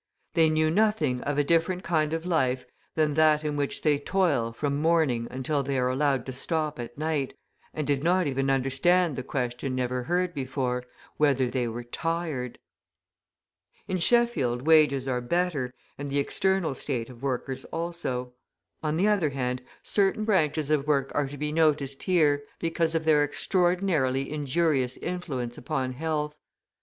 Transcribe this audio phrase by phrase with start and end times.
[0.33, 2.65] They knew nothing of a different kind of life
[2.95, 6.97] than that in which they toil from morning until they are allowed to stop at
[6.97, 7.35] night,
[7.71, 10.85] and did not even understand the question never heard before,
[11.17, 12.57] whether they were tired.
[13.87, 18.33] In Sheffield wages are better, and the external state of the workers also.
[18.81, 23.05] On the other hand, certain branches of work are to be noticed here, because of
[23.05, 26.39] their extraordinarily injurious influence upon health.